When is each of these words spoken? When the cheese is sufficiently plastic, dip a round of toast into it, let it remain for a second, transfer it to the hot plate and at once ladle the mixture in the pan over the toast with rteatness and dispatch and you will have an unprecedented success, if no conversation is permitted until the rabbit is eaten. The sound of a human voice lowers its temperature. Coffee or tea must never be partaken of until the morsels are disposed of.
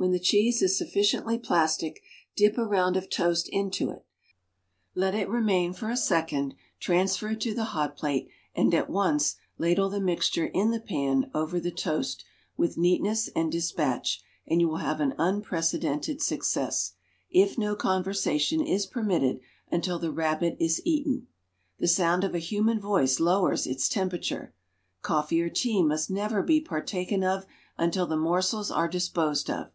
When 0.00 0.12
the 0.12 0.20
cheese 0.20 0.62
is 0.62 0.78
sufficiently 0.78 1.40
plastic, 1.40 2.00
dip 2.36 2.56
a 2.56 2.64
round 2.64 2.96
of 2.96 3.10
toast 3.10 3.48
into 3.48 3.90
it, 3.90 4.06
let 4.94 5.12
it 5.12 5.28
remain 5.28 5.72
for 5.72 5.90
a 5.90 5.96
second, 5.96 6.54
transfer 6.78 7.30
it 7.30 7.40
to 7.40 7.52
the 7.52 7.64
hot 7.74 7.96
plate 7.96 8.28
and 8.54 8.72
at 8.74 8.88
once 8.88 9.34
ladle 9.58 9.90
the 9.90 9.98
mixture 10.00 10.46
in 10.46 10.70
the 10.70 10.78
pan 10.78 11.28
over 11.34 11.58
the 11.58 11.72
toast 11.72 12.24
with 12.56 12.76
rteatness 12.76 13.28
and 13.34 13.50
dispatch 13.50 14.22
and 14.46 14.60
you 14.60 14.68
will 14.68 14.76
have 14.76 15.00
an 15.00 15.14
unprecedented 15.18 16.22
success, 16.22 16.92
if 17.28 17.58
no 17.58 17.74
conversation 17.74 18.60
is 18.64 18.86
permitted 18.86 19.40
until 19.68 19.98
the 19.98 20.12
rabbit 20.12 20.56
is 20.60 20.80
eaten. 20.84 21.26
The 21.80 21.88
sound 21.88 22.22
of 22.22 22.36
a 22.36 22.38
human 22.38 22.78
voice 22.78 23.18
lowers 23.18 23.66
its 23.66 23.88
temperature. 23.88 24.54
Coffee 25.02 25.42
or 25.42 25.50
tea 25.50 25.82
must 25.82 26.08
never 26.08 26.40
be 26.40 26.60
partaken 26.60 27.24
of 27.24 27.46
until 27.76 28.06
the 28.06 28.16
morsels 28.16 28.70
are 28.70 28.86
disposed 28.86 29.50
of. 29.50 29.72